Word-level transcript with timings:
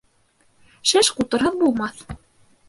Шеш 0.93 1.11
ҡутырһыҙ 1.19 1.61
булмаҫ. 1.61 2.03